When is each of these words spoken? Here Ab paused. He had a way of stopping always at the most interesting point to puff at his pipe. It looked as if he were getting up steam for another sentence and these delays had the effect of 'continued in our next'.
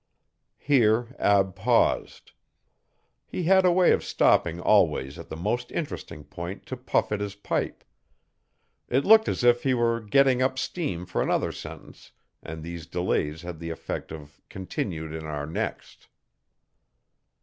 Here 0.57 1.15
Ab 1.19 1.55
paused. 1.55 2.31
He 3.27 3.43
had 3.43 3.65
a 3.65 3.71
way 3.71 3.91
of 3.91 4.03
stopping 4.03 4.59
always 4.59 5.19
at 5.19 5.29
the 5.29 5.35
most 5.35 5.71
interesting 5.71 6.23
point 6.23 6.65
to 6.65 6.75
puff 6.75 7.11
at 7.11 7.19
his 7.19 7.35
pipe. 7.35 7.83
It 8.89 9.05
looked 9.05 9.29
as 9.29 9.43
if 9.43 9.61
he 9.61 9.75
were 9.75 9.99
getting 10.01 10.41
up 10.41 10.57
steam 10.57 11.05
for 11.05 11.21
another 11.21 11.51
sentence 11.51 12.13
and 12.41 12.63
these 12.63 12.87
delays 12.87 13.43
had 13.43 13.59
the 13.59 13.69
effect 13.69 14.11
of 14.11 14.41
'continued 14.49 15.13
in 15.13 15.23
our 15.25 15.45
next'. 15.45 16.07